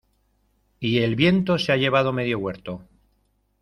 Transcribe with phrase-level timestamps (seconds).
[0.79, 2.81] y el viento se ha llevado medio huerto.